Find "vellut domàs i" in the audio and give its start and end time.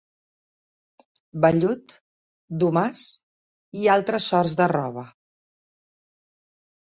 1.43-3.85